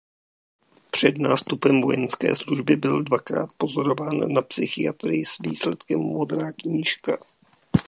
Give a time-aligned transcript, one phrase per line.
[0.91, 7.17] Před nástupem vojenské služby byl dvakrát pozorován na psychiatrii s výsledkem „modrá knížka“.